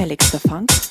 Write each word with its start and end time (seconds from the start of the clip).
Felix 0.00 0.30
the 0.30 0.40
Funk 0.40 0.89